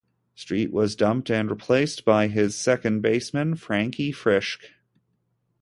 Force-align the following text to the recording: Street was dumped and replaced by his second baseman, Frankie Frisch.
Street 0.33 0.71
was 0.73 0.95
dumped 0.95 1.29
and 1.29 1.47
replaced 1.51 2.03
by 2.03 2.27
his 2.27 2.55
second 2.55 3.01
baseman, 3.01 3.53
Frankie 3.55 4.11
Frisch. 4.11 4.57